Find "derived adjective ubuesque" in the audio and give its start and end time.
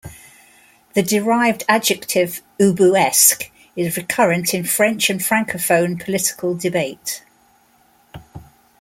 1.03-3.51